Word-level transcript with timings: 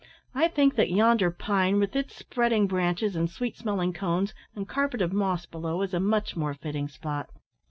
I 0.33 0.47
think 0.47 0.77
that 0.77 0.89
yonder 0.89 1.29
pine, 1.29 1.77
with 1.77 1.95
its 1.95 2.15
spreading 2.15 2.65
branches 2.65 3.15
and 3.15 3.29
sweet 3.29 3.55
smelling 3.55 3.93
cones, 3.93 4.33
and 4.55 4.67
carpet 4.67 4.99
of 4.99 5.13
moss 5.13 5.45
below, 5.45 5.83
is 5.83 5.93
a 5.93 5.99
much 5.99 6.35
more 6.35 6.55
fitting 6.55 6.87
spot." 6.87 7.29